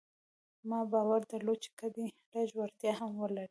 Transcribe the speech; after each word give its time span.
ما 0.69 0.79
باور 0.93 1.21
درلود 1.31 1.57
چې 1.63 1.71
که 1.79 1.87
دی 1.95 2.05
لږ 2.33 2.49
وړتيا 2.57 2.93
هم 2.99 3.11
ولري. 3.21 3.47